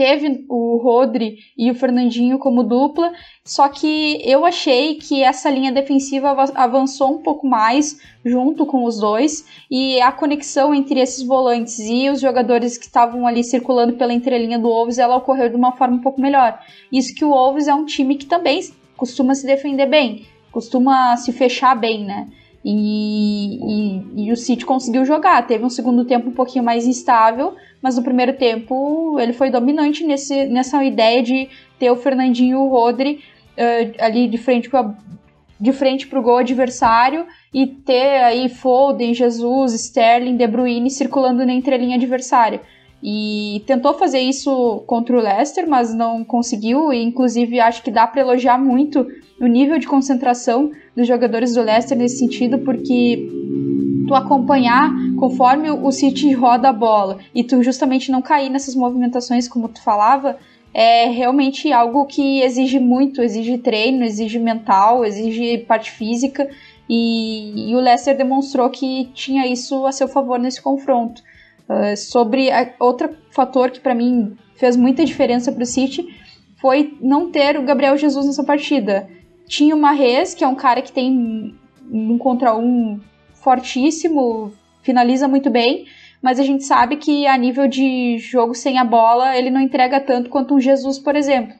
[0.00, 3.12] teve o Rodri e o Fernandinho como dupla,
[3.44, 8.98] só que eu achei que essa linha defensiva avançou um pouco mais junto com os
[8.98, 14.14] dois e a conexão entre esses volantes e os jogadores que estavam ali circulando pela
[14.14, 16.58] entrelinha do Wolves, ela ocorreu de uma forma um pouco melhor.
[16.90, 21.30] Isso que o Wolves é um time que também costuma se defender bem, costuma se
[21.30, 22.26] fechar bem, né?
[22.64, 25.46] E, e, e, o City conseguiu jogar.
[25.46, 30.04] Teve um segundo tempo um pouquinho mais instável, mas no primeiro tempo ele foi dominante
[30.04, 33.20] nesse, nessa ideia de ter o Fernandinho e o Rodri
[33.56, 34.94] uh, ali de frente para
[35.60, 41.44] de frente para o gol adversário e ter aí Foden, Jesus, Sterling, De Bruyne circulando
[41.44, 42.62] na entrelinha adversária.
[43.02, 46.92] E tentou fazer isso contra o Leicester, mas não conseguiu.
[46.92, 49.06] E inclusive acho que dá para elogiar muito
[49.40, 53.26] o nível de concentração dos jogadores do Leicester nesse sentido, porque
[54.06, 54.90] tu acompanhar
[55.20, 59.82] conforme o City roda a bola e tu justamente não cair nessas movimentações, como tu
[59.82, 60.38] falava,
[60.72, 66.48] é realmente algo que exige muito, exige treino, exige mental, exige parte física.
[66.88, 71.22] E, e o Leicester demonstrou que tinha isso a seu favor nesse confronto.
[71.68, 76.04] Uh, sobre a, outro fator que para mim fez muita diferença para o City
[76.56, 79.08] foi não ter o Gabriel Jesus nessa partida.
[79.46, 81.54] Tinha o Marrez, que é um cara que tem
[81.90, 83.00] um contra um
[83.34, 85.86] fortíssimo, finaliza muito bem,
[86.22, 90.00] mas a gente sabe que a nível de jogo sem a bola, ele não entrega
[90.00, 91.54] tanto quanto um Jesus, por exemplo.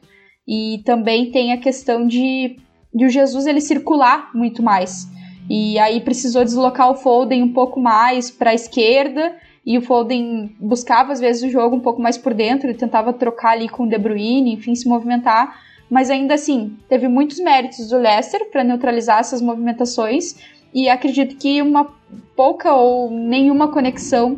[0.47, 2.57] E também tem a questão de,
[2.93, 5.07] de o Jesus ele circular muito mais.
[5.49, 10.55] E aí precisou deslocar o Foden um pouco mais para a esquerda, e o Foden
[10.59, 13.83] buscava às vezes o jogo um pouco mais por dentro, ele tentava trocar ali com
[13.83, 15.55] o De Bruyne, enfim, se movimentar
[15.91, 20.37] mas ainda assim, teve muitos méritos do Leicester para neutralizar essas movimentações
[20.73, 21.87] e acredito que uma
[22.35, 24.37] pouca ou nenhuma conexão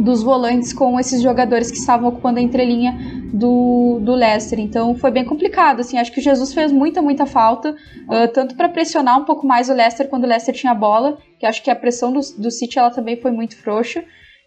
[0.00, 2.98] dos volantes com esses jogadores que estavam ocupando a entrelinha
[3.32, 4.58] do, do Leicester.
[4.58, 5.80] Então foi bem complicado.
[5.80, 9.46] Assim, acho que o Jesus fez muita, muita falta, uh, tanto para pressionar um pouco
[9.46, 12.20] mais o Leicester quando o Leicester tinha a bola, que acho que a pressão do,
[12.38, 14.02] do City ela também foi muito frouxa,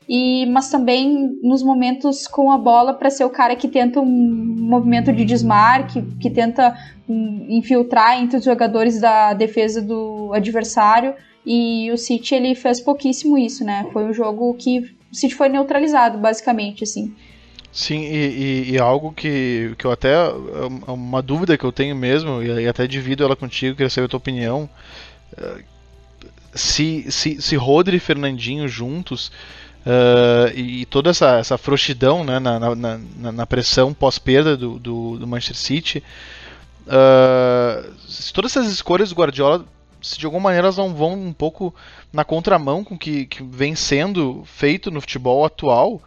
[0.08, 4.06] e mas também nos momentos com a bola para ser o cara que tenta um
[4.06, 11.14] movimento de desmarque, que tenta um, infiltrar entre os jogadores da defesa do adversário.
[11.46, 13.86] E o City ele fez pouquíssimo isso, né?
[13.92, 14.80] Foi um jogo que
[15.12, 17.14] o City foi neutralizado, basicamente, assim.
[17.72, 20.16] Sim, e, e, e, algo que, que eu até.
[20.88, 24.20] Uma dúvida que eu tenho mesmo, e até divido ela contigo, queria saber a tua
[24.20, 24.70] opinião.
[25.36, 25.64] Eh,
[26.54, 29.32] se, se, se Rodri e Fernandinho juntos
[29.86, 35.18] Uh, e toda essa, essa frouxidão né, na, na, na, na pressão pós-perda do, do,
[35.20, 36.04] do, Manchester City.
[36.88, 37.94] Uh,
[38.34, 39.66] todas essas escolhas do Guardiola,
[40.02, 41.76] se de alguma maneira elas não vão um pouco
[42.14, 46.02] na contramão com o que, que vem sendo feito no futebol atual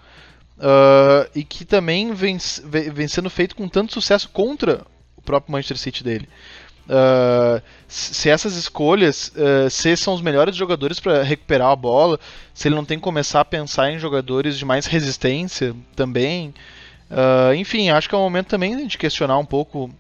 [0.58, 2.38] uh, e que também vem,
[2.92, 4.86] vem sendo feito com tanto sucesso contra
[5.16, 6.28] o próprio Manchester City dele.
[6.88, 12.18] Uh, se essas escolhas, uh, se são os melhores jogadores para recuperar a bola,
[12.55, 16.55] se ele não tem que começar a pensar em jogadores de mais resistência também.
[17.11, 19.90] Uh, enfim, acho que é o momento também de questionar um pouco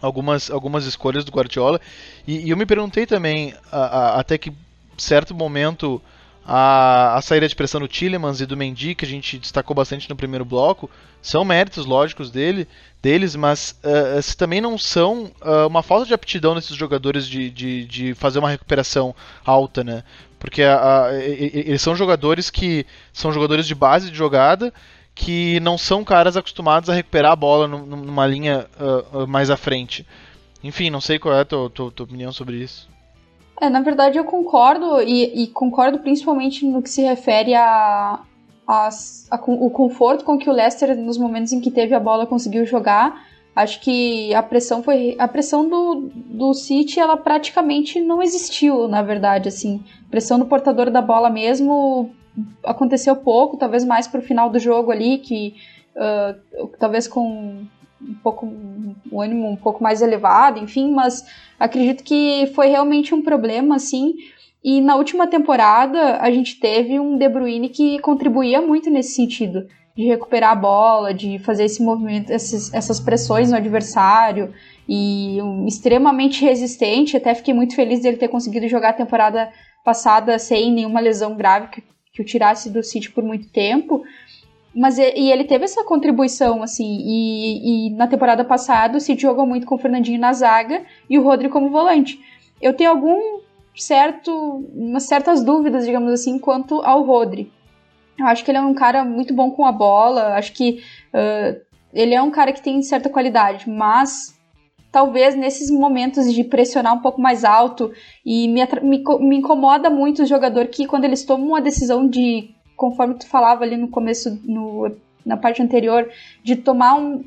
[0.00, 1.80] algumas, algumas escolhas do Guardiola.
[2.26, 4.52] E, e eu me perguntei também a, a, até que
[4.96, 6.00] certo momento
[6.44, 10.08] a, a saída de pressão do Tillemans e do Mendy, que a gente destacou bastante
[10.08, 10.90] no primeiro bloco,
[11.22, 12.66] são méritos lógicos dele,
[13.02, 17.50] deles, mas uh, se também não são uh, uma falta de aptidão nesses jogadores de,
[17.50, 20.02] de, de fazer uma recuperação alta, né?
[20.38, 24.72] Porque uh, eles são jogadores que são jogadores de base de jogada
[25.14, 28.66] que não são caras acostumados a recuperar a bola numa linha
[29.28, 30.06] mais à frente.
[30.64, 32.88] Enfim, não sei qual é a tua, tua, tua opinião sobre isso.
[33.60, 38.20] É, na verdade eu concordo, e, e concordo principalmente no que se refere a,
[38.66, 38.88] a,
[39.30, 42.64] a, o conforto com que o Leicester, nos momentos em que teve a bola, conseguiu
[42.64, 43.28] jogar.
[43.54, 45.16] Acho que a pressão foi.
[45.18, 49.84] A pressão do, do City, ela praticamente não existiu, na verdade, assim.
[50.10, 52.10] Pressão do portador da bola mesmo
[52.64, 55.56] aconteceu pouco, talvez mais pro final do jogo ali, que
[55.96, 57.66] uh, talvez com
[58.00, 61.24] um pouco um ânimo um pouco mais elevado, enfim, mas
[61.58, 64.14] acredito que foi realmente um problema assim.
[64.62, 69.66] E na última temporada a gente teve um De Bruyne que contribuía muito nesse sentido,
[69.96, 74.52] de recuperar a bola, de fazer esse movimento, esses, essas pressões no adversário
[74.88, 77.16] e um, extremamente resistente.
[77.16, 79.50] Até fiquei muito feliz dele ter conseguido jogar a temporada
[79.84, 81.82] passada sem nenhuma lesão grave que,
[82.12, 84.02] que o tirasse do City por muito tempo.
[84.74, 89.66] Mas e ele teve essa contribuição, assim, e, e na temporada passada City jogou muito
[89.66, 92.20] com o Fernandinho na zaga e o Rodri como volante.
[92.62, 93.40] Eu tenho algum
[93.74, 94.30] certo,
[94.74, 97.50] umas certas dúvidas, digamos assim, quanto ao Rodri.
[98.18, 100.82] Eu acho que ele é um cara muito bom com a bola, acho que
[101.14, 101.60] uh,
[101.92, 104.38] ele é um cara que tem certa qualidade, mas
[104.92, 107.92] talvez nesses momentos de pressionar um pouco mais alto
[108.24, 112.50] e me, me, me incomoda muito o jogador que quando eles tomam uma decisão de,
[112.80, 114.90] conforme tu falava ali no começo, no,
[115.24, 116.08] na parte anterior,
[116.42, 117.22] de tomar um,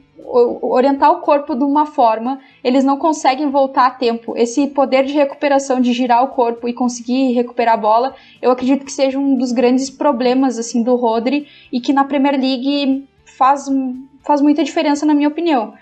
[0.63, 4.35] orientar o corpo de uma forma, eles não conseguem voltar a tempo.
[4.35, 8.83] Esse poder de recuperação, de girar o corpo e conseguir recuperar a bola, eu acredito
[8.83, 13.67] que seja um dos grandes problemas assim do Rodri e que na Premier League faz,
[14.23, 15.75] faz muita diferença na minha opinião.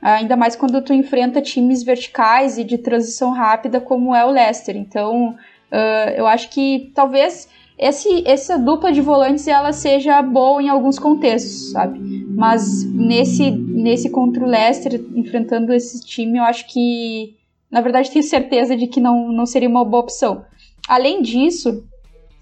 [0.00, 4.76] Ainda mais quando tu enfrenta times verticais e de transição rápida como é o Leicester.
[4.76, 10.68] Então, uh, eu acho que talvez esse, essa dupla de volantes ela seja boa em
[10.68, 11.98] alguns contextos, sabe?
[12.34, 17.36] Mas nesse, nesse contra o Leicester, enfrentando esse time, eu acho que,
[17.70, 20.44] na verdade, tenho certeza de que não, não seria uma boa opção.
[20.88, 21.84] Além disso,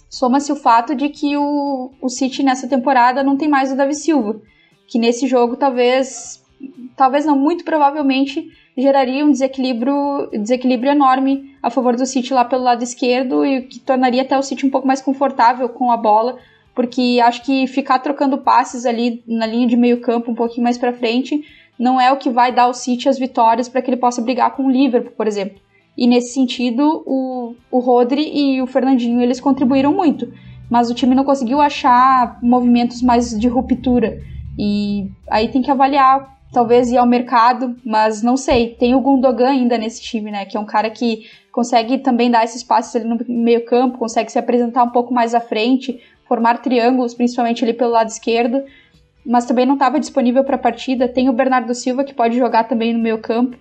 [0.08, 3.94] soma-se o fato de que o, o City nessa temporada não tem mais o Davi
[3.94, 4.40] Silva,
[4.86, 6.42] que nesse jogo talvez
[6.96, 12.64] talvez não, muito provavelmente geraria um desequilíbrio, desequilíbrio enorme a favor do City lá pelo
[12.64, 16.38] lado esquerdo e que tornaria até o City um pouco mais confortável com a bola,
[16.74, 20.76] porque acho que ficar trocando passes ali na linha de meio campo um pouquinho mais
[20.76, 21.44] para frente
[21.78, 24.54] não é o que vai dar ao City as vitórias para que ele possa brigar
[24.54, 25.58] com o Liverpool, por exemplo.
[25.96, 30.32] E nesse sentido, o, o Rodri e o Fernandinho eles contribuíram muito,
[30.68, 34.20] mas o time não conseguiu achar movimentos mais de ruptura.
[34.58, 38.70] E aí tem que avaliar talvez ir ao mercado, mas não sei.
[38.78, 40.46] Tem o Gundogan ainda nesse time, né?
[40.46, 44.30] Que é um cara que consegue também dar esses passes ali no meio campo, consegue
[44.30, 48.62] se apresentar um pouco mais à frente, formar triângulos, principalmente ali pelo lado esquerdo,
[49.26, 51.08] mas também não estava disponível para a partida.
[51.08, 53.56] Tem o Bernardo Silva, que pode jogar também no meio campo.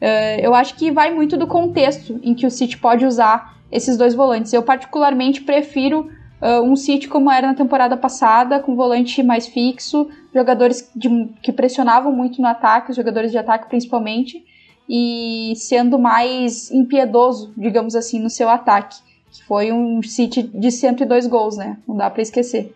[0.00, 3.96] Uh, eu acho que vai muito do contexto em que o City pode usar esses
[3.96, 4.52] dois volantes.
[4.52, 6.10] Eu particularmente prefiro
[6.46, 11.08] uh, um City como era na temporada passada, com volante mais fixo, jogadores de,
[11.42, 14.44] que pressionavam muito no ataque, os jogadores de ataque principalmente,
[14.88, 18.96] e sendo mais impiedoso, digamos assim, no seu ataque.
[19.32, 21.78] Que foi um City de 102 gols, né?
[21.86, 22.72] Não dá para esquecer.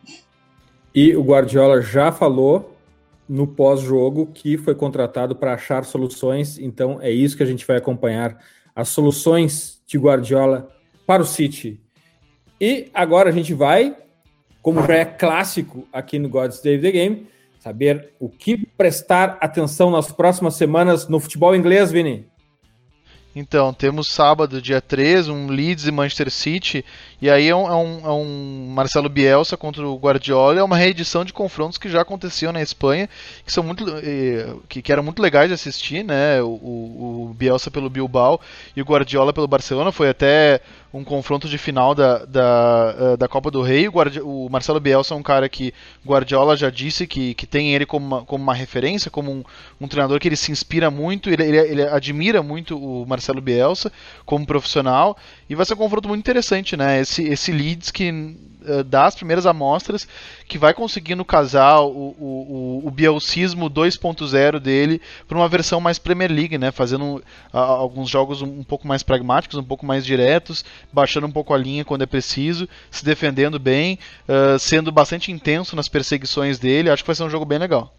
[0.93, 2.77] E o Guardiola já falou
[3.29, 7.77] no pós-jogo que foi contratado para achar soluções, então é isso que a gente vai
[7.77, 8.37] acompanhar
[8.75, 10.69] as soluções de Guardiola
[11.07, 11.81] para o City.
[12.61, 13.97] E agora a gente vai,
[14.61, 17.27] como já é clássico aqui no God's Save the Game,
[17.59, 22.27] saber o que prestar atenção nas próximas semanas no futebol inglês, Vini.
[23.35, 26.85] Então, temos sábado, dia 3, um Leeds e Manchester City,
[27.21, 30.77] e aí é um, é um, é um, Marcelo Bielsa contra o Guardiola, é uma
[30.77, 33.11] reedição de confrontos que já aconteciam na Espanha,
[33.45, 36.41] que são muito eh, que, que eram muito legais de assistir, né?
[36.43, 38.41] O, o, Bielsa pelo Bilbao
[38.75, 40.61] e o Guardiola pelo Barcelona, foi até
[40.93, 43.87] um confronto de final da, da, eh, da Copa do Rei.
[43.87, 45.73] O, Guardi o Marcelo Bielsa é um cara que
[46.05, 49.45] Guardiola já disse que, que tem ele como uma, como uma referência, como um,
[49.81, 53.93] um treinador que ele se inspira muito, ele, ele, ele admira muito o Marcelo Bielsa
[54.25, 55.17] como profissional.
[55.49, 57.05] E vai ser um confronto muito interessante, né?
[57.19, 60.07] Esse Leeds que uh, dá as primeiras amostras,
[60.47, 66.31] que vai conseguindo casar o, o, o Bielcismo 2.0 dele para uma versão mais Premier
[66.31, 66.71] League, né?
[66.71, 71.33] Fazendo uh, alguns jogos um, um, pouco mais pragmáticos, um pouco mais diretos, baixando um
[71.33, 76.59] pouco a linha quando é preciso, se defendendo bem, uh, sendo bastante intenso nas perseguições
[76.59, 76.91] dele.
[76.91, 77.95] Acho que vai ser um jogo bem legal.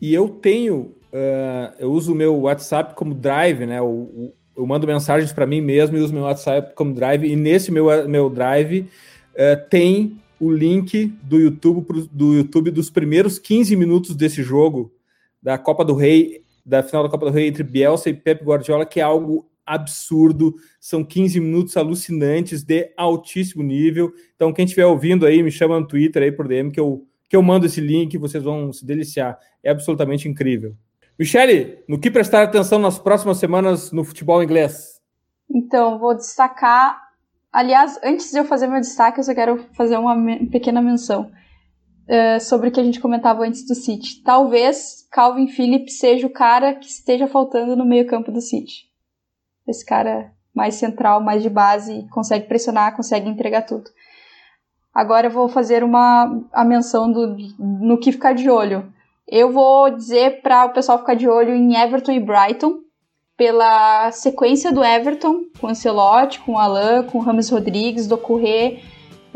[0.00, 0.94] E eu tenho,
[1.78, 3.80] eu uso o meu WhatsApp como drive, né?
[3.80, 7.26] O, eu mando mensagens para mim mesmo e uso meu WhatsApp como drive.
[7.26, 8.80] E nesse meu, meu drive
[9.32, 14.92] uh, tem o link do YouTube, pro, do YouTube dos primeiros 15 minutos desse jogo
[15.42, 18.86] da Copa do Rei, da final da Copa do Rei entre Bielsa e Pep Guardiola,
[18.86, 20.54] que é algo absurdo.
[20.80, 24.12] São 15 minutos alucinantes de altíssimo nível.
[24.34, 27.36] Então, quem estiver ouvindo aí, me chama no Twitter aí por DM que eu, que
[27.36, 29.38] eu mando esse link, vocês vão se deliciar.
[29.62, 30.76] É absolutamente incrível.
[31.18, 35.00] Michele, no que prestar atenção nas próximas semanas no futebol inglês?
[35.48, 37.00] Então, vou destacar.
[37.52, 40.16] Aliás, antes de eu fazer meu destaque, eu só quero fazer uma
[40.50, 41.30] pequena menção
[42.08, 44.22] uh, sobre o que a gente comentava antes do City.
[44.24, 48.86] Talvez Calvin Phillips seja o cara que esteja faltando no meio-campo do City.
[49.68, 53.90] Esse cara mais central, mais de base, consegue pressionar, consegue entregar tudo.
[54.92, 58.92] Agora eu vou fazer uma a menção do, no que ficar de olho.
[59.26, 62.74] Eu vou dizer para o pessoal ficar de olho em Everton e Brighton,
[63.36, 68.78] pela sequência do Everton, com Ancelotti, com Alain, com Rames Rodrigues, do Corrêa,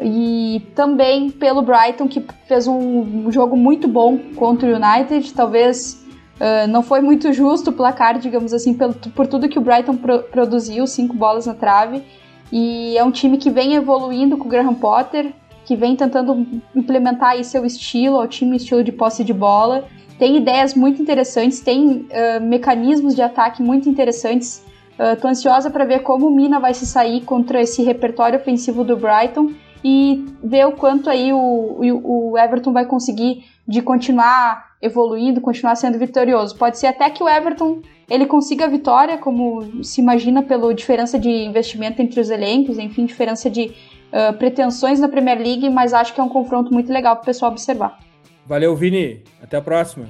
[0.01, 5.34] e também pelo Brighton, que fez um jogo muito bom contra o United.
[5.34, 6.05] Talvez
[6.36, 9.97] uh, não foi muito justo o placar, digamos assim, pelo, por tudo que o Brighton
[9.97, 12.05] pro, produziu, cinco bolas na trave.
[12.53, 15.32] E é um time que vem evoluindo com o Graham Potter,
[15.68, 19.84] que vem tentando implementar aí seu estilo, ao time estilo de posse de bola.
[20.18, 24.64] tem ideias muito interessantes, tem uh, mecanismos de ataque muito interessantes.
[24.94, 28.82] Uh, tô ansiosa para ver como o Mina vai se sair contra esse repertório ofensivo
[28.82, 29.52] do Brighton
[29.84, 35.76] e ver o quanto aí o, o, o Everton vai conseguir de continuar evoluindo, continuar
[35.76, 36.56] sendo vitorioso.
[36.56, 41.18] Pode ser até que o Everton ele consiga a vitória, como se imagina pela diferença
[41.18, 43.70] de investimento entre os elencos, enfim, diferença de
[44.12, 47.26] uh, pretensões na Premier League, mas acho que é um confronto muito legal para o
[47.26, 47.98] pessoal observar.
[48.46, 49.22] Valeu, Vini.
[49.42, 50.09] Até a próxima.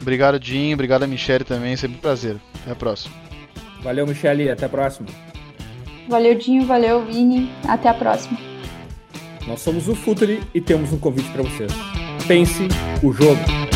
[0.00, 0.74] Obrigado, Jim.
[0.74, 1.76] Obrigado a Michelle também.
[1.76, 2.36] Sempre um prazer.
[2.62, 3.14] Até a próxima.
[3.82, 4.50] Valeu, Michelle.
[4.50, 5.08] Até a próxima.
[6.08, 6.64] Valeu, Dinho.
[6.64, 7.50] Valeu, Vini.
[7.68, 8.38] Até a próxima.
[9.46, 11.72] Nós somos o Futuri e temos um convite para vocês.
[12.26, 12.68] Pense
[13.02, 13.67] o jogo.